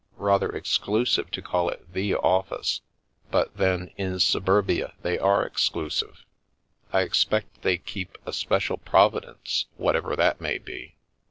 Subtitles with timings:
[0.17, 2.81] Rather exclusive to call it 'the office/
[3.29, 6.25] but, then, in Suburbia they are exclusive;
[6.91, 10.95] I expect they keep a' special Provi dence,' whatever that may be.